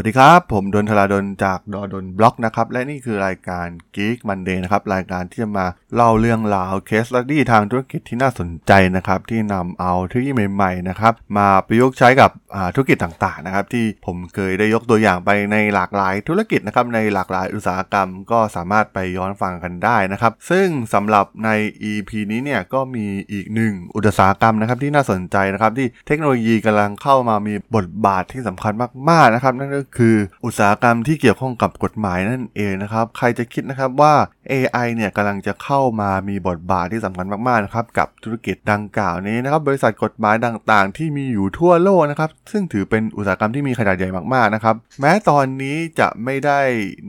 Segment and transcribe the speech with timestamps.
[0.00, 3.66] วัสดีครับ ผมดนทราดนจากดอดนบล็อกนะครับ และนี่คือรายการ
[3.96, 21.50] Geek Monday นะครับ รายการที่จะมาเล่าเรื่องราวเคสลัดดี้ทางธุรกิจที่น่าสนใจนะครับ ที่นำเอาเทคโนโลยีใหม่ๆนะครับ มาประยุกต์ใช้กับอ่าธุรกิจต่างๆนะครับ ที่ผมเคยได้ยกตัวอย่างไปในหลากหลายธุรกิจนะครับ ในหลากหลายอุตสาหกรรม ก็สามารถไปย้อนฟังกันได้นะครับ ซึ่งสำหรับใน
[21.90, 28.72] EP นี้เนี่ยก็มีอีกหนึ่งอุตสาหกรรมนะครับที่น่าสนใจนะครับที่เทคโนโลยีกำลังเข้ามามีบทบาทที่สำคัญ
[29.10, 34.14] มากๆนะครับนั่นก็คืออุตสาหกรรมที่เกี่ยวข้องกับกฎหมายนั่นเองนะครับ ใครจะคิดนะครับว่า
[34.52, 46.60] AI เนี่ยกำลังจะเข้ามามีบทบาทที่สำคัญมากๆนะครับกับธุรกิจดังกล่าวนี้นะครับ บริษัทกฎหมายต่างๆ ที่มีอยู่ทั่วโลกนะครับ ซึ่งถือเป็นอุตสาหกรรมที่มีขนาดใหญ่มากๆนะครับ แม้ตอนนี้จะไม่ได้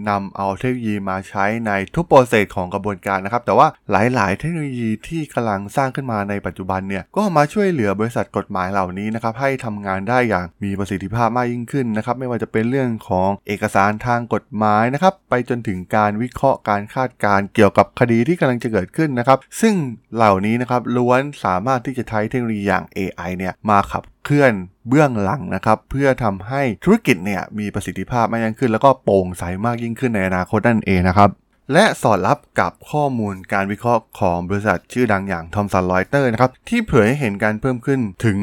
[0.10, 19.76] นำเอาเทคโนโลยีมาใช้ในทุกโปรเซสของกระบวนการนะครับ แต่ว่าหลายๆ เทคโนโลยีที่กำลังสร้างขึ้นมาในปัจจุบันเนี่ยก็มาช่วยเหลือบริษัทกฎหมายเหล่านี้นะครับให้ทำงานได้อย่างมีประสิทธิภาพมากยิ่งขึ้นนะครับ ไม่ว่าจะเป็นเรื่องของเอกสารทางกฎหมายนะครับ ไปจนถึงการวิเคราะห์การคาดการเกี่ยวกับคดีที่กำลังจะเกิดขึ้นนะครับ ซึ่ง
[20.16, 24.54] เหล่านี้นะครับล้วนสามารถที่จะใช้เทคโนโลยีอย่าง AI เนี่ยมาขับเคลื่อน
[24.88, 31.30] เบื้องหลังนะครับ เพื่อทำให้ธุรกิจเนี่ยมีประสิทธิภาพมากยิ่งขึ้น แล้วก็โปร่งใสมากยิ่งขึ้นในอนาคตนั่นเองนะครับ
[31.74, 38.38] และสอดรับกับข้อมูลการวิเคราะห์ของบริษัทชื่อดังอย่างทอมสันรอยเตอร์นะครับที่เผยให้เห็นการเพิ่มขึ้นถึง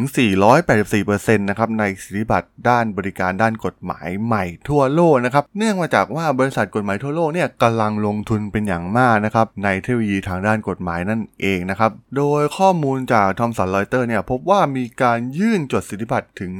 [0.71, 16.53] 484%นะครับในสิทธิบัตรด้านบริการด้านกฎหมายใหม่ทั่วโลกนะครับเนื่องมาจากว่าบริษัทกฎหมายทั่วโลกเนี่ยกำลังลงทุนเป็นอย่างมากนะครับในเทคโนโลยีทางด้านกฎหมายนั่นเองนะครับโดยข้อมูลจากทอมสันรอยเตอร์เนี่ยพบว่ามีการยื่นจดสิทธิบัตรถึง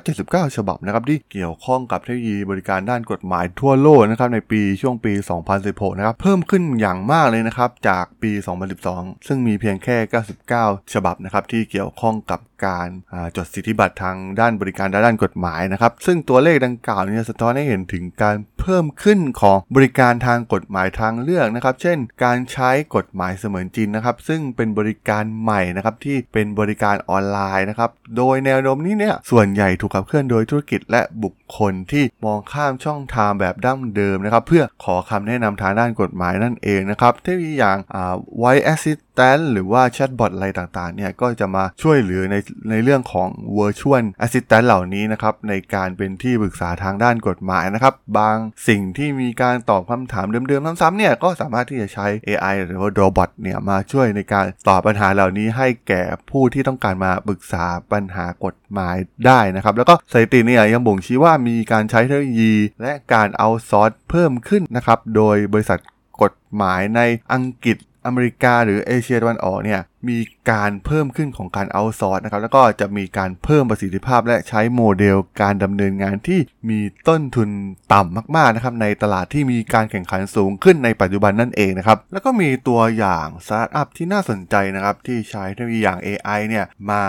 [0.00, 5.12] 579 ฉบับนะครับที่เกี่ยวข้องกับเทคโนโลยีบริการด้านกฎหมายทั่วโลกนะครับในปีช่วงปี
[5.56, 8.32] 2016นะครับเพิ่มขึ้นอย่างมากเลยนะครับจากปี
[8.78, 9.96] 2012 ซึ่งมีเพียงแค่
[10.44, 12.88] 99 ฉบับนะครับที่เกี่ยวข้องกับการ
[13.36, 42.36] จดสิทธิบัตรทางด้านบริการด้านกฎหมายนะครับ ซึ่งตัวเลขดังกล่าวนี้สะท้อนให้เห็นถึงการเพิ่มขึ้นของบริการทางกฎหมายทางเลือกนะครับ เช่น การใช้กฎหมายเสมือนจริงนะครับ ซึ่งเป็นบริการใหม่นะครับที่เป็นบริการออนไลน์นะครับ โดยแนวโน้มนี้เนี่ยส่วนใหญ่ถูกขับเคลื่อนโดยธุรกิจและบุคคลที่มองข้ามช่องทางแบบดั้งเดิมนะครับ เพื่อขอคำแนะนำทางด้านกฎหมายนั่นเองนะครับเทคโนโลยีอย่างอ่า Voice Assistant หรือว่าแชทบอทอะไรต่างๆเนี่ยก็จะมาช่วยเหลือใน
[42.70, 43.28] ในเรื่องของ
[43.58, 48.36] Virtual Assistant เหล่านี้นะครับในการเป็นที่ปรึกษาทางด้านกฎหมายนะครับ บาง
[48.68, 65.78] สิ่งที่มีการตอบคำถามเดิมๆซ้ำๆเนี่ยก็สามารถที่จะใช้ AI หรือว่า robot เนี่ยมาช่วยในการตอบปัญหาเหล่านี้ให้แก่ผู้ที่ต้องการมาปรึกษาปัญหากฎหมายได้นะครับ แล้วก็สถิติเนี่ยยังบ่งชี้ว่ามีการใช้เทคโนโลยี และการเอาซอสเพิ่มขึ้นนะครับโดยบริษัท
[66.22, 67.00] กฎหมายใน
[67.32, 70.18] อังกฤษอเมริกาหรือเอเชียตะวันออกเนี่ยมี
[70.50, 77.48] การเพิ่มขึ้นของการ outsource นะครับแล้วก็จะมีการเพิ่มประสิทธิภาพและใช้โมเดลการดำเนินงานที่มีต้นทุน
[77.92, 87.04] ต่ำมากๆนะครับในตลาดที่มีการแข่งขันสูงขึ้นในปัจจุบันนั่นเองนะครับแล้วก็มีตัวอย่างสตาร์ทอัพที่น่าสนใจนะครับที่ใช้เทคโนโลยีอย่าง AI เนี่ยมา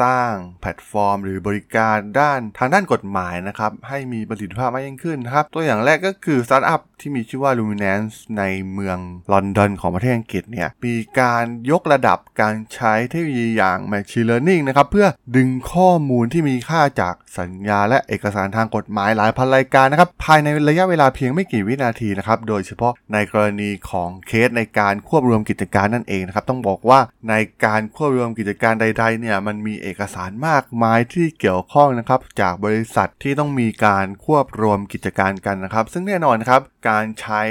[0.00, 0.30] สร้าง
[0.60, 8.98] แพลตฟอร์ม หรือบริการด้านทางด้านกฎหมายนะครับให้มีประสิทธิภาพมากยิ่งขึ้นนะครับตัวอย่างแรกก็คือสตาร์ทอัพที่มีชื่อว่า Luminance ในเมือง
[9.32, 15.06] ลอนดอนของประเทศอังกฤษเนี่ยมีการยกระดับการใช้เทคโนโลยีอย่าง Machine Learning นะครับเพื่อ
[15.36, 27.00] ดึงข้อมูลที่มีค่าจากสัญญาและเอกสารทางกฎหมายหลายพันรายการนะครับภายในระยะเวลาเพียงไม่กี่วินาทีนะครับโดยเฉพาะในกรณีของเคสในการควบรวมกิจการนั่นเองนะครับต้องบอกว่า
[27.30, 27.34] ใน
[27.64, 37.42] การควบรวมกิจการใด ๆเนี่ยมันมีเอกสารมากมายที่เกี่ยวข้องนะครับจากบริษัทที่ต้องมีการควบรวมกิจการกันนะครับซึ่งแน่นอนครับการใช้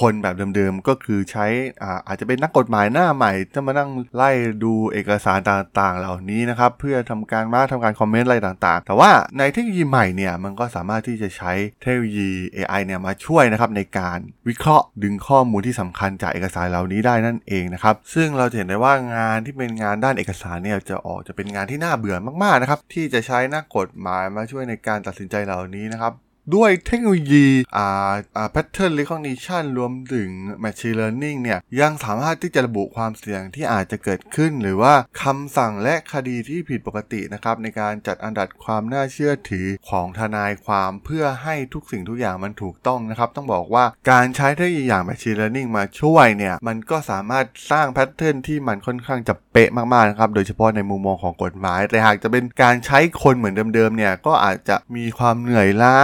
[0.00, 1.46] คนแบบเดิมๆก็คือใช้
[1.82, 4.30] อ่าอาจจะเป็นนักกฎหมายหน้าใหม่จะมานั่งไล่
[4.64, 14.18] ดูเอกสารต่างๆ เหล่านี้นะครับเพื่อทำการมาทำการคอมเมนต์อะไรต่างๆ แต่ว่าในเทคโนโลยีใหม่เนี่ยมันก็สามารถที่จะใช้เทคโนโลยี AI เนี่ยมาช่วยนะครับในการ
[14.48, 26.12] วิเคราะห์ดึงข้อมูลที่สำคัญจากเอกสารเหล่านี้ได้นั่นเองนะครับซึ่งเราจะเห็นได้ว่างานที่เป็นงานด้านเอกสารเนี่ยจะออกจะเป็นงานที่น่าเบื่อมากๆนะครับที่จะใช้นักกฎหมายมาช่วยในการตัดสินใจเหล่านี้นะครับ
[26.54, 27.46] ด้วยเทคโนโลยี
[27.76, 30.30] อ่าอ่า pattern recognition รวมถึง
[30.64, 55.96] machine learning เนี่ย ยังสามารถที่จะระบุความเสี่ยงที่อาจจะเกิดขึ้น หรือว่าคำสั่งและคดีที่ผิดปกตินะครับ ในการจัดอันดับความน่าเชื่อถือของทนายความเพื่อให้ทุกสิ่งทุกอย่างมันถูกต้องนะครับ ต้องบอกว่าการใช้เทคโนโลยีอย่าง machine learning มาช่วยเนี่ย มันก็สามารถสร้างแพทเทิร์นที่มันค่อนข้างจะเป๊ะมากๆนะครับ โดยเฉพาะในมุมมองของกฎหมาย แต่หากจะเป็นการใช้คนเหมือนเดิมๆเนี่ย ก็อาจจะมีความเหนื่อยล้า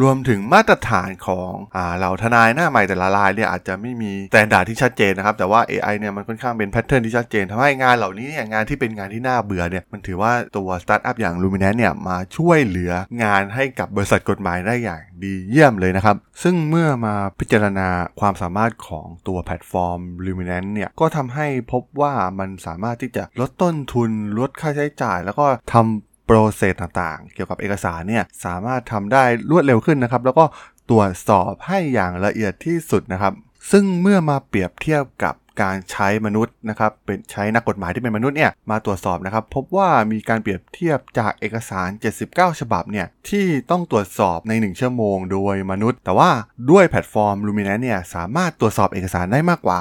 [0.00, 12.92] รวมถึงมาตรฐานของอ่าเหล่าทนายหน้าใหม่แต่ละรายเนี่ยอาจจะไม่มี standard ที่ชัดเจนนะครับแต่ว่า AI เนี่ยมันค่อนข้างเป็น pattern ที่ชัดเจนทำให้งานเหล่านี้เนี่ยงานที่เป็นงานที่น่าเบื่อเนี่ยมันถือว่าตัวสตาร์ทอัพอย่าง l u m i n a n เนี่ยมาช่วยเหลือ
[13.22, 17.88] งานให้กับบริษัทกฎหมายได้อย่างดีเยี่ยมเลยนะครับ ซึ่งเมื่อมาพิจารณา
[18.20, 30.44] ความสามารถของตัวแพลตฟอร์ม l u m i n a n เนี่ยก็ทำให้พบว่ามันสามารถที่จะลดต้นทุนลดค่าใช้จ่าย แล้วก็ทำ process ต่างๆ เกี่ยวกับเอกสารเนี่ยสามารถทำได้รวดเร็วขึ้นนะครับ แล้วก็
[30.90, 33.32] ตรวจสอบให้อย่างละเอียดที่สุดนะครับ
[33.70, 41.88] ซึ่งเมื่อมาเปรียบเทียบกับการใช้มนุษย์นะครับเป็นใช้นักกฎหมายที่เป็นมนุษย์เนี่ยมาตรวจสอบนะครับ พบว่ามีการเปรียบเทียบจากเอกสาร
[42.24, 46.30] 79 ฉบับเนี่ยที่ต้องตรวจสอบใน 1 ชั่วโมงโดยมนุษย์ แต่ว่า
[46.70, 49.78] ด้วยแพลตฟอร์ม Luminance เนี่ยสามารถตรวจสอบเอกสารได้มากกว่า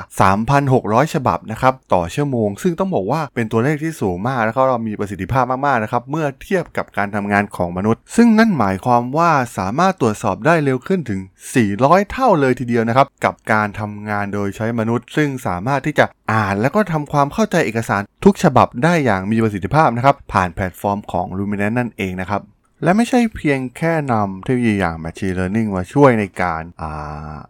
[0.55, 11.21] 3,600 ฉบับนะครับต่อชั่วโมง ซึ่งต้องบอกว่าเป็นตัวเลขที่สูงมาก แล้วก็เรามีประสิทธิภาพมากๆนะครับเมื่อเทียบกับการทำงานของมนุษย์ ซึ่งนั่นหมายความว่าสามารถตรวจสอบได้เร็วขึ้นถึง
[11.65, 22.41] 400 เท่าเลยทีเดียวนะครับกับการทำงานโดยใช้มนุษย์ ซึ่งสามารถที่จะอ่านแล้วก็ทำความเข้าใจเอกสารทุกฉบับได้อย่างมีประสิทธิภาพนะครับ ผ่านแพลตฟอร์มของ Luminant นั่นเองนะครับ
[22.83, 26.63] และไม่ใช่เพียงแค่นำเทคโนโลยีอย่าง Machine Learning มาช่วยในการ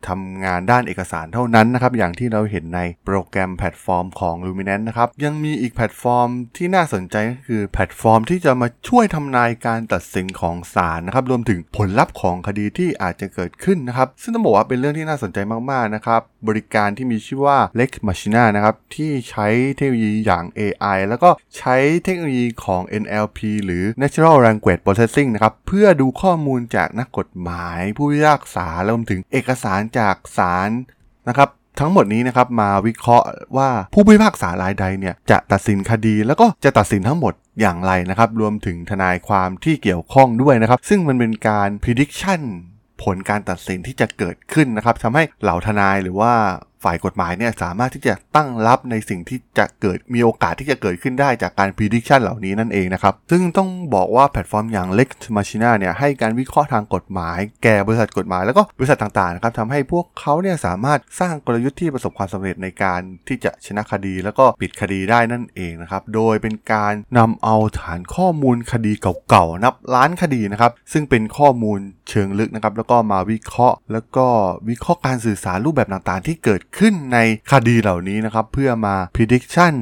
[0.07, 15.37] ทำงานด้านเอกสารเท่านั้นนะครับ อย่างที่เราเห็นในโปรแกรมแพลตฟอร์มของ Luminant นะครับ ยังมีอีกแพลตฟอร์มที่น่าสนใจก็คือแพลตฟอร์มที่จะมาช่วยทำนายการตัดสินของศาลนะครับ รวมถึงผลลัพธ์ของคดีที่อาจจะเกิดขึ้นนะครับ ซึ่งต้องบอกว่าเป็นเรื่องที่น่าสนใจ
[15.71, 30.69] มากๆนะครับบริการที่มีชื่อว่า Lex Machina นะครับที่ใช้เทคโนโลยีอย่าง AI แล้วก็ใช้เทคโนโลยีของ NLP หรือ Natural Language Processing นะครับเพื่อดูข้อมูลจากนักกฎหมาย ผู้พิพากษารวมถึงเอกสารจากศาล
[31.29, 31.49] นะครับ
[31.79, 33.27] ทั้งหมดนี้นะครับมาวิเคราะห์
[33.57, 42.41] ว่าผู้พิพากษารายใดเนี่ยจะตัดสินคดี แล้วก็จะตัดสินทั้งหมดอย่างไรนะครับรวมถึงทนายความที่เกี่ยวข้องด้วยนะครับซึ่งมันเป็นการ prediction
[43.03, 46.33] ผลการตัดสินที่จะเกิดขึ้นนะครับทำให้เหล่าทนายหรือว่า
[46.83, 68.93] ฝ่ายกฎหมายเนี่ยสามารถที่จะตั้งรับในสิ่งที่จะเกิดมีโอกาสที่จะเกิดขึ้นได้จากการ prediction เหล่านี้นั่นเองนะครับ ซึ่งต้องบอกว่าแพลตฟอร์มอย่าง Lex Machina เนี่ยให้การวิเคราะห์ทางกฎหมาย แก่บริษัทกฎหมายแล้วก็บริษัทต่างๆนะครับทำให้พวกเขาเนี่ยสามารถสร้างกลยุทธ์ที่ประสบความสำเร็จในการที่จะชนะคดี แล้วก็ปิดคดีได้นั่นเองนะครับโดยเป็นการนำเอาฐานข้อมูลคดี
[69.29, 71.79] เก่าๆนับล้านคดีนะครับซึ่งเป็นข้อมูล
[72.09, 74.25] เชิงลึกนะครับแล้วก็มาวิเคราะห์ แล้วก็
[74.69, 77.17] วิเคราะห์การสื่อสารรูปแบบต่างๆ ที่เกิดขึ้นใน
[77.51, 79.75] คดีเหล่านี้นะครับ เพื่อมา prediction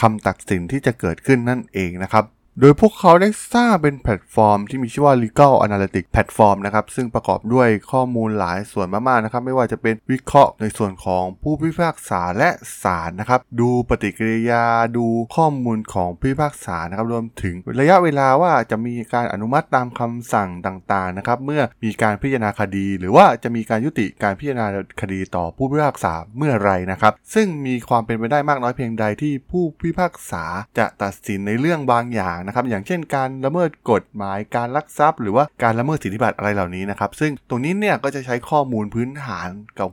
[0.00, 2.24] คำตัดสินที่จะเกิดขึ้นนั่นเองนะครับ
[2.60, 12.50] โดยพวกเขาได้สร้างเป็นแพลตฟอร์มที่มีชื่อว่า Legal Analytics Platform นะครับ ซึ่งประกอบด้วยข้อมูลหลายส่วนมากๆนะครับ ไม่ว่าจะเป็นวิเคราะห์ในส่วนของผู้พิพากษาและ
[12.82, 14.64] ศาลนะครับ ดูปฏิกิริยา
[14.96, 15.06] ดู
[15.36, 24.66] ข้อมูลของผู้พิพากษานะครับ รวมถึงระยะเวลาว่าจะมีการอนุมัติตามคำสั่งต่างๆนะครับ เมื่อมีการพิจารณาคดี หรือว่าจะมีการยุติการพิจารณา
[25.00, 30.44] คดีต่อผู้พิพากษาเมื่อไรนะครับ ซึ่งมีความเป็นไปได้มากน้อยเพียงใดที่ผู้พิพากษา
[30.78, 39.48] จะตัดสินในเรื่องบางอย่างนะครับอย่างเช่นการละเมิดกฎหมายการลักทรัพย์ หรือว่าการละเมิดสิทธิบัตรอะไรเหล่านี้นะครับซึ่งตรงนี้เนี่ยก็จะใช้ข้อมูลพื้นฐาน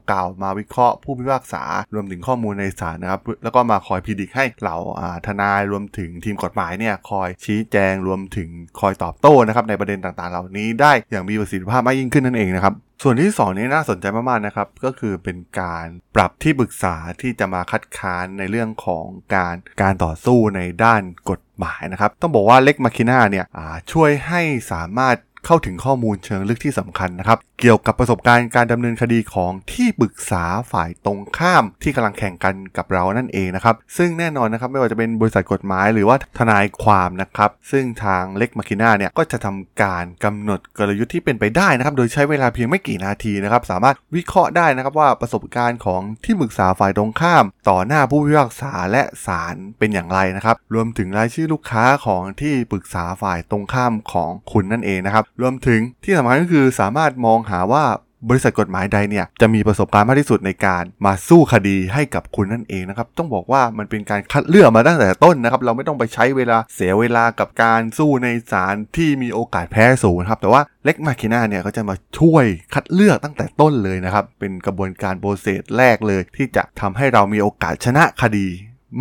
[0.07, 1.63] เก่าๆ มาวิเคราะห์ผู้พิพากษา
[1.93, 4.77] รวมถึงข้อมูลในศาลนะครับแล้วก็มาคอยพิจิตรให้เหล่า
[5.25, 8.49] ทนายรวมถึงทีมกฎหมายเนี่ยคอยชี้แจงรวมถึง
[8.79, 15.85] คอยตอบโต้นะครับในประเด็นต่างๆ เหล่านี้ได้อย่างมีประสิทธิภาพมากยิ่งขึ้นนั่นเองนะครับ ส่วนที่2นี้น่าสนใจมากๆนะครับ ก็คือเป็นการ
[16.15, 23.45] ปรับที่ปรึกษาที่จะมาคัดค้านในเรื่องของการการต่อสู้ในด้านกฎหมายนะครับ ต้องบอกว่าเล็กมาคิน่าเนี่ย
[23.91, 57.83] ช่วยให้สามารถเข้าถึงข้อมูลเชิงลึกที่สำคัญนะครับเกี่ยวกับประสบการณ์การดำเนินคดีของที่ปรึกษาฝ่ายตรงข้ามที่กำลังแข่งกันกับเรานั่นเองนะครับซึ่งแน่นอนนะครับไม่ว่าจะเป็นบริษัทกฎหมายหรือว่าทนายความนะครับซึ่งทางเล็กมาคิน่าเนี่ยก็จะทำการกำหนดกลยุทธ์ที่เป็นไปได้นะครับโดยใช้เวลาเพียงไม่กี่นาทีนะครับสามารถวิเคราะห์ได้นะครับว่าประสบการณ์ของที่ปรึกษาฝ่ายตรงข้าม ต่อหน้าผู้พิพากษาและศาลเป็นอย่างไรนะครับรวมถึงรายชื่อลูกค้าของที่ปรึกษาฝ่ายตรงข้ามของคุณนั่นเองนะครับรวมถึงที่สำคัญก็คือสามารถมองหาว่า
[58.29, 78.47] บริษัทกฎหมายใดเนี่ยจะมีประสบการณ์มากที่สุดในการมาสู้คดีให้กับคุณนั่นเองนะครับ ต้องบอกว่ามันเป็นการคัดเลือกมาตั้งแต่ต้นนะครับ เราไม่ต้องไปใช้เวลาเสียเวลากับการสู้ในศาลที่มีโอกาสแพ้สูงครับ แต่ว่า Lex Machina เนี่ยก็จะมาช่วยคัดเลือกตั้งแต่ต้นเลยนะครับ เป็นกระบวนการ process แรกเลย ที่จะทำให้เรามีโอกาสชนะคดี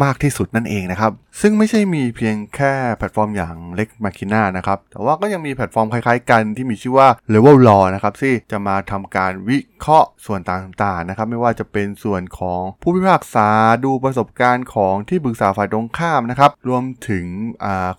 [0.03, 13.49] มากที่สุดนั่นเองนะครับ ซึ่งไม่ใช่มีเพียงแค่แพลตฟอร์มอย่าง Lex Machina นะครับ แต่ว่าก็ยังมีแพลตฟอร์มคล้ายๆกันที่มีชื่อว่า Ravel Law นะครับที่จะมาทำการวิเคราะห์ส่วนต่างๆนะครับ ไม่ว่าจะเป็นส่วนของผู้พิพากษา
[13.85, 17.27] ดูประสบการณ์ของที่ปรึกษาฝ่ายตรงข้ามนะครับ รวมถึง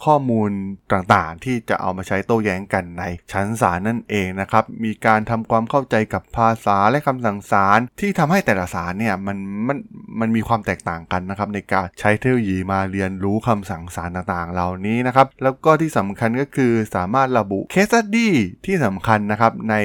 [0.06, 0.50] ข้อมูล
[0.92, 9.38] ต่างๆ ที่จะเอามาใช้โต้แย้งกันในชั้นศาลนั่นเองนะครับ มีการทำความเข้าใจกับภาษาและคำสั่งศาลที่ทำให้แต่ละศาลเนี่ยมัน
[9.68, 9.78] มัน
[10.20, 18.34] มันมีความแตกต่างกันนะครับในการใช้เทคโนโลยีมาเรียนรู้คำสั่งสารต่างๆ เหล่านี้นะครับ แล้วก็ที่สำคัญก็คือสามารถระบุเคสดี้
[18.66, 19.76] ที่สำคัญนะครับใน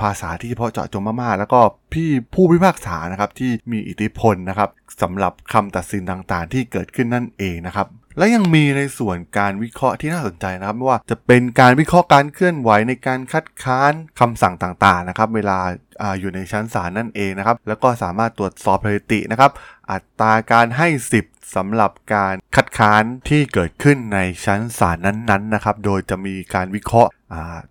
[0.00, 1.60] ภาษาที่เฉพาะเจาะจงมากๆ แล้วก็
[1.92, 4.70] พี่ผู้พิพากษานะครับที่มีอิทธิพลนะครับ
[5.02, 7.86] สำหรับคำตัดสินต่างๆ ที่เกิดขึ้นนั่นเองนะครับ
[8.18, 15.58] และยังมีในส่วนการวิเคราะห์ที่น่าสนใจนะครับว่าจะเป็นการวิเคราะห์การเคลื่อนไหวในการคัดค้านคำสั่งต่างๆนะครับเวลา
[16.02, 19.50] ออยู่ในชั้นศาลนั่นเองนะครับ แล้วก็สามารถตรวจสอบสถิตินะครับ
[19.90, 21.24] อัตราการให้สิบ
[21.56, 27.10] สำหรับการคัดค้านที่เกิดขึ้นในชั้นศาลนั้นๆนะครับ โดยจะมีการวิเคราะห์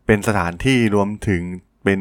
[0.06, 1.44] เป็นสถานที่รวมถึง
[1.84, 2.00] เป็น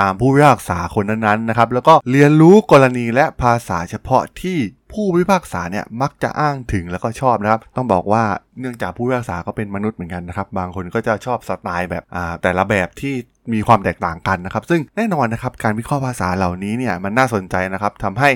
[0.00, 4.58] ตามผู้พิพากษาคนนั้นๆนะครับ แล้วก็เรียนรู้กรณีและภาษาเฉพาะที่
[4.94, 8.24] ผู้พิพากษาเนี่ยมักจะอ้างถึงแล้วก็ชอบนะครับ ต้องบอกว่า
[8.60, 12.04] เนื่องจากผู้พิพากษาก็เป็นมนุษย์เหมือนกันนะครับ บางคนก็จะชอบสไตล์แบบ
[12.42, 13.14] แต่ละแบบที่
[13.54, 18.30] มีความแตกต่างกันนะครับ ซึ่งแน่นอนนะครับการวิเคราะห์ภาษาเหล่านี้เนี่ยมันน่าสนใจนะครับทำให้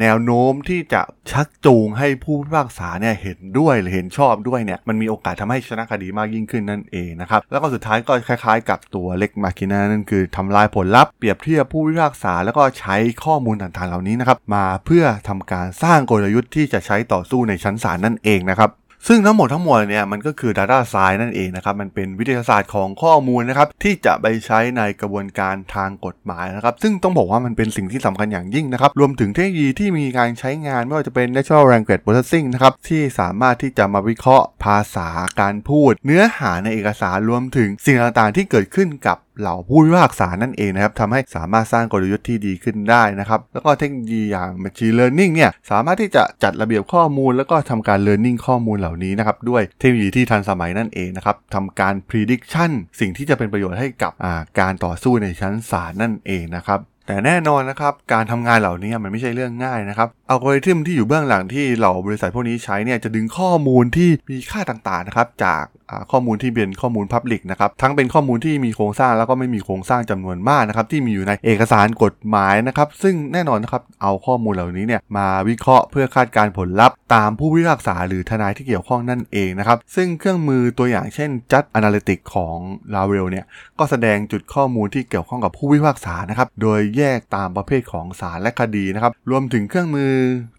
[0.00, 1.02] แนวโน้มที่จะ
[1.32, 18.70] ชักจูงให้ผู้พิพากษาเนี่ยเห็นด้วยหรือเห็นชอบด้วยเนี่ยมันมีโอกาสทำให้ชนะคดีมากยิ่งขึ้นนั่นเองนะครับแล้วก็สุดท้ายก็คล้ายๆ กับตัวเล็กมาคินานั่นคือทำลายผลลัพธ์เปรียบเทียบผู้พิพากษา แล้วก็ใช้ข้อมูลต่างๆเหล่านี้นะครับมาเพื่อทำการสร้างกลยุทธ์ที่จะใช้ต่อสู้ในชั้นศาลนั่นเองนะครับ
[19.08, 35.08] ซึ่งทั้งหมดทั้งมวลเนี่ยมันก็คือ Data Science นั่นเองนะครับมันเป็นวิทยาศาสตร์ของข้อมูลนะครับที่จะไปใช้ในกระบวนการทางกฎหมายนะครับซึ่งต้องบอกว่ามันเป็นสิ่งที่สำคัญอย่างยิ่งนะครับรวมถึงเทคโนโลยีที่มีการใช้งานไม่ว่าจะเป็น Natural Language Processing นะครับที่สามารถที่จะมาวิเคราะห์ภาษา
[35.40, 52.70] การพูด เนื้อหาในเอกสารรวมถึงสิ่งต่างๆ ที่เกิดขึ้นกับเหล่าผู้พิพากษานั่นเองนะครับทำให้สามารถสร้างกลยุทธ์ที่ดีขึ้นได้นะครับ แล้วก็เทคโนโลยีอย่าง Machine Learning เนี่ยสามารถที่จะจัดระเบียบข้อมูล แล้วก็ทำการ Learning ข้อมูลเหล่านี้นะครับด้วยเทคโนโลยีที่ทันสมัยนั่นเองนะครับทำการ prediction
[53.00, 54.12] สิ่งที่จะเป็นประโยชน์ให้กับ
[54.60, 65.64] การต่อสู้ในชั้นศาลนั่นเองนะครับแต่แน่นอนนะครับการทำงานเหล่านี้มันไม่ใช่เรื่องง่ายนะครับ อัลกอริทึมที่อยู่เบื้องหลังที่เหล่าบริษัทพวกนี้ใช้เนี่ยจะดึงข้อมูลที่มีค่าต่างๆนะครับจาก
[66.12, 82.56] ข้อมูลที่เป็นข้อมูลพับลิกนะครับทั้งเป็นข้อมูลที่มีโครงสร้างแล้วก็ไม่มีโครงสร้างจำนวนมากนะครับที่มีอยู่ในเอกสารกฎหมายนะครับซึ่งแน่นอนนะครับเอาข้อมูลเหล่านี้เนี่ยมาวิเคราะห์เพื่อคาดการผลลัพธ์ตามผู้พิพากษาหรือทนายที่เกี่ยวข้องนั่นเองนะครับซึ่งเครื่องมือตัวอย่างเช่น Just Analytics ของ
[82.94, 83.44] l a v e l เนี่ย
[83.78, 90.12] ก็แสดงจุดข้อมูลที่เกี่ยวข้องกับผู้พิพากษานะครับโดยแยกตามประเภทของศาลและคดีนะครับรวมถึงเครื่องมือ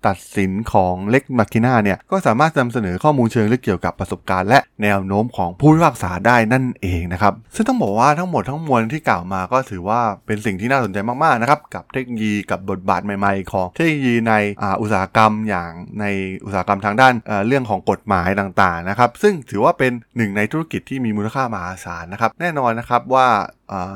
[0.08, 14.34] ตัดสินของเล็กมาคิน่าเนี่ยก็สามารถนำเสนอข้อมูลเชิงลึกเกี่ยวกับประสบการณ์และแนวโน้มของผู้พิพากษาได้นั่นเองนะครับซึ่งต้องบอกว่าทั้งหมดทั้งมวลที่กล่าวมาก็ถือว่าเป็นสิ่งที่น่าสนใจมากๆนะครับกับเทคโนโลยีกับบทบาทใหม่ๆ ของเทคโนโลยีใน
[14.82, 16.06] อุตสาหกรรมอย่างใน
[16.46, 17.14] อุตสาหกรรมทางด้าน
[17.48, 23.28] เรื่องของกฎหมายต่างๆนะครับซึ่งถือว่าเป็นหนึ่งในธุรกิจที่มีมูลค่ามหาศาลนะครับแน่นอนนะครับว่า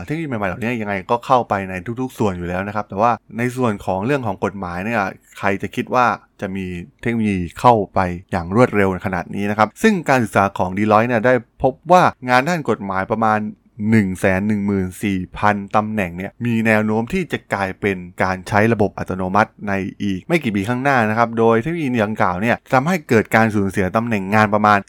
[0.05, 5.01] เทคโนโลยีใหม่ๆเหล่านี้ยังไงก็เข้าไปในทุกๆ ส่วนอยู่แล้วนะครับ แต่ว่าในส่วนของเรื่องของกฎหมายเนี่ย
[5.37, 6.05] ใครจะคิดว่า
[6.41, 6.65] จะมี
[7.01, 7.99] เทคโนโลยีเข้าไป
[8.31, 11.33] อย่างรวดเร็วขนาดนี้นะครับ ซึ่งการศึกษาของดีลอยเนี่ยได้
[11.63, 13.39] พบว่างานด้านกฎหมายประมาณ
[13.77, 24.79] 114,000 ตำแหน่งเนี่ยมีแนวโน้มที่จะกลายเป็นการใช้ระบบอัตโนมัติในอีก ไม่กี่ปีข้างหน้านะครับ โดยเทคโนโลยีดังกล่าวเนี่ยทำให้เกิดการสูญเสียตำแหน่งงานประมาณ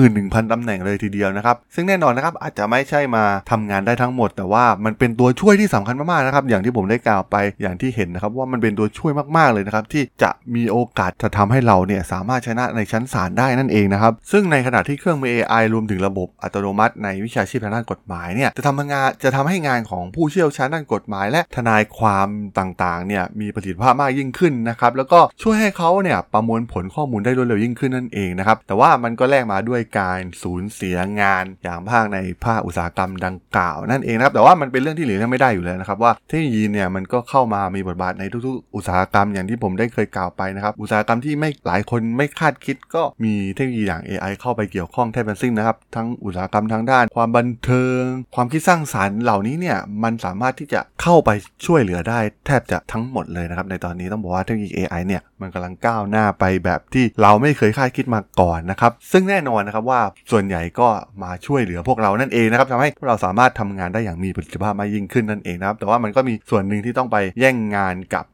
[0.00, 22.28] 31,000 ตำแหน่งเลยทีเดียวนะครับ ซึ่งแน่นอนนะครับอาจจะไม่ใช่มาทำงานได้ทั้งหมด แต่ว่ามันเป็นตัวช่วยที่สำคัญมากๆนะครับอย่างที่ผมได้กล่าวไปอย่างที่เห็นนะครับว่ามันเป็นตัวช่วยมากๆเลยนะครับที่จะมีโอกาสจะทำให้เราเนี่ยสามารถชนะในชั้นศาลได้นั่นเองนะครับซึ่งในขณะที่เครื่องมือ AI รวมถึงระบบอัตโนมัติ ในวิชาชีพทางด้านกฎหมายเนี่ยจะทำงานจะทำให้งานของผู้เชี่ยวชาญด้านกฎหมาย และทนายความ
[22.58, 48.02] ต่างๆเนี่ยมีประสิทธิภาพมากยิ่งขึ้นนะครับแล้วก็ช่วยให้เขาเนี่ยประมวลผลข้อมูลได้รวดเร็วยิ่งขึ้นนั่นเองนะครับแต่ว่ามันก็แลกมาด้วยการสูญเสียงานอย่างภาคในภาคอุตสาหกรรมดังกล่าวนั่นเองนะครับแต่ว่ามันเป็นเรื่องที่หลีกเลี่ยงไม่ได้อยู่แล้วนะครับว่าเทคโนโลยีเนี่ยมันก็เข้ามามีบทบาทในทุกๆ อุตสาหกรรมอย่างที่ผมได้เคยกล่าวไปนะครับอุตสาหกรรมที่ไม่หลายคนไม่คาดคิดก็มีเทคโนโลยีอย่าง AI เข้าไปเกี่ยวข้องแทบทั้งสิ้นนะครับทั้งอุตสาหกรรมทางด้าน ความบันเทิง
[48.34, 51.30] ความคิดสร้างสารรค์เหล่านี้เนี่ยมันสามารถที่จะเข้าไป
[51.66, 60.88] ช่วยเหลือได้แทบจะทั้งหมดเลยนะครับในตอนนี้ต้องบอกว่าเทคโนโลยี AI เนี่ย มันกำลังก้าวหน้าไปแบบที่เราไม่เคยคาดคิดมาก่อนนะครับ ซึ่งแน่นอนนะครับว่าส่วนใหญ่ก็
[61.22, 68.24] มาช่วยเหลือพวกเรานั่นเองนะครับทำให้พวกเราสามารถทำงานได้อย่างมีประสิทธิภาพมากยิ่งขึ้นนั่นเองนะครับ แต่ว่ามันก็มีส่วนหนึ่งที่ต้องไปแย่งงานกับ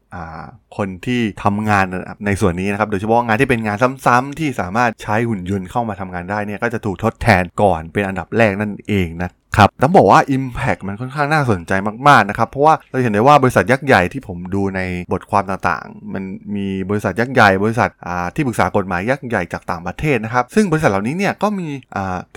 [0.77, 1.85] คนที่ทำงาน
[2.27, 11.73] ในส่วนนี้นะครับ โดยเฉพาะงานที่เป็นงานซ้ำๆที่สามารถใช้หุ่นยนต์เข้ามาทำงานได้เนี่ยก็จะถูกทดแทนก่อนเป็นอันดับแรกนั่นเองนะครับต้องบอกว่า Impact มันค่อนข้างน่าสนใจ
[12.09, 14.81] มากๆนะครับ เพราะว่าเราเห็นได้ว่าบริษัทยักษ์ใหญ่ที่ผมดูใน
[15.13, 16.25] บทความต่างๆ มัน
[16.57, 17.91] มีบริษัทยักษ์ใหญ่บริษัท
[18.35, 21.69] ที่ปรึกษากฎหมายยักษ์ใหญ่จากต่างประเทศนะครับ ซึ่งบริษัทเหล่านี้เนี่ยก็มี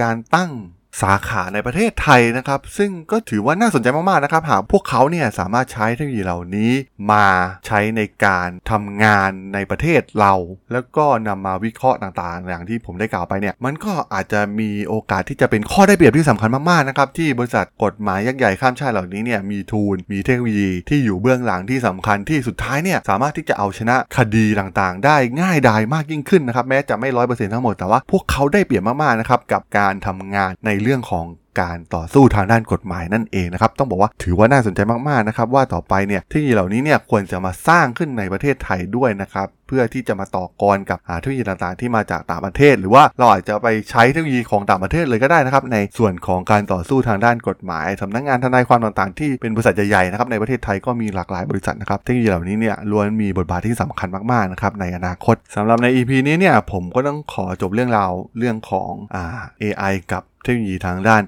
[0.01, 0.51] การตั้ง
[1.01, 6.71] สาขาในประเทศไทยนะครับ ซึ่งก็ถือว่าน่าสนใจมากๆนะครับ หากพวกเขาเนี่ยสามารถใช้เทคโนโลยีเหล่านี้
[7.11, 7.27] มา
[7.67, 10.33] ใช้ในการทำงานในประเทศเรา
[10.71, 31.25] แล้วก็นำมาวิเคราะห์ต่างๆ อย่างที่ผมได้กล่าวไปเนี่ย มันก็อาจจะมีโอกาสที่จะเป็นข้อได้เปรียบที่สำคัญมากๆนะครับที่บริษัทกฎหมายยักษ์ใหญ่ข้ามชาติเหล่านี้เนี่ยมีทูลมีเทคโนโลยีที่อยู่เบื้องหลังที่สำคัญที่สุดท้ายเนี่ยสามารถที่จะเอาชนะคดีต่างๆ ได้ง่ายดายมากยิ่งขึ้นนะครับแม้จะไม่ร้อยเปอร์เซ็นต์ทั้งหมดแต่ว่าพวกเขาได้เปรียบมากๆนะครับกับการทำงานในเรื่องของ
[31.59, 59.23] การต่อสู้ทางด้านกฎหมายนั่นเองนะครับต้องบอกว่าถือว่าน่าสนใจมากๆนะครับว่าต่อไปเนี่ยเทคโนโลยีเหล่านี้เนี่ยควรจะมาสร้างขึ้นในประเทศไทยด้วยนะครับเพื่อที่จะมาต่อกรกับเทคโนโลยีต่างๆที่มาจากต่างประเทศ หรือว่าเราอาจจะไปใช้เทคโนโลยีของต่างประเทศเลยก็ได้นะครับในส่วนของการต่อสู้ทางด้านกฎหมายสำนักงานทนายความต่างๆ ที่เป็นบริษัทใหญ่ๆนะครับในประเทศไทยก็มีหลากหลายบริษัทนะครับเทคโนโลยีเหล่านี้เนี่ยล้วนมีบทบาทที่สำคัญมากๆนะครับในอนาคตสำหรับใน EP นี้เนี่ยผมก็ต้องขอจบเรื่องราวเรื่องของอ่า
[59.61, 61.23] AI กับเทคโนโลยีทางด้าน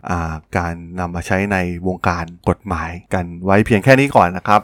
[0.57, 1.57] การนำมาใช้ใน
[1.87, 4.61] วงการกฎหมายกันไว้เพียงแค่นี้ก่อนนะครับ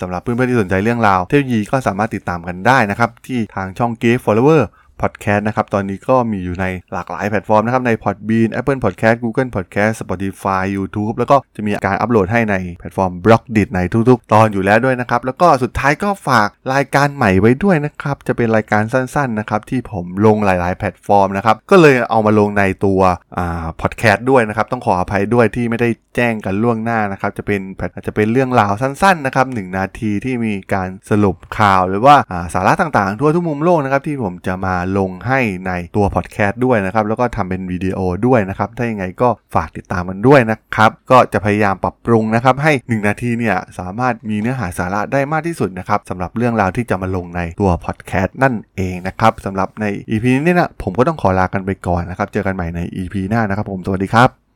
[0.00, 4.62] สำหรับเพื่อนๆที่สนใจเรื่องราวเทคโนโลยีก็สามารถติดตามกันได้นะครับ ที่ทางช่อง g a m e Follower
[5.02, 14.32] พอดแคสต์นะครับ ตอนนี้ก็มีอยู่ในหลากหลายแพลตฟอร์มนะครับ ใน Podbean Apple Podcast Google Podcast Spotify YouTube แล้วก็จะมีการอัปโหลดให้ในแพลตฟอร์ม b l o กดิในทุกๆ
[14.32, 23.00] ตอนอยู่แล้วด้วยนะครับ แล้วก็สุดท้ายก็ฝากรายการใหม่ไว้ด้วยนะครับ จะเป็นรายการสั้นๆนะครับที่ผมลงหลาย ๆ แพลตฟอร์มนะครับ ก็เลยเอามาลงในตัว
[23.38, 27.60] อ่าพอดแคสต์ด้วยนะครับ ต้องขออภัยด้วยที่ไม่ได้แจ้งกันล่วงหน้านะครับ จะเป็น
[27.94, 32.16] อาจจะเป็นเรื่องราวสั้นๆนะครับนาทีที่มีการสรุปข่าวหรือว่า
[32.54, 54.49] สาระต่างๆ ทั่วทุกมุมโลกนะครับที่ผมจะมาลงให้ในตัวพอดแคสต์ด้วยนะครับ แล้วก็ทำเป็นวิดีโอด้วยนะครับ ถ้ายังไงก็ฝากติดตามกันด้วยนะครับ ก็จะพยายามปรับปรุงนะครับ ให้ 1 นาทีเนี่ยสามารถมีเนื้อหาสาระได้มากที่สุดนะครับสำหรับเรื่องราวที่จะมาลงในตัวพอดแคสต์นั่นเองนะครับสำหรับใน EP นี้นะผมก็ต้องขอลากันไปก่อนนะครับ เจอกันใหม่ใน EP หน้านะครับ ผมสวัสดีครับ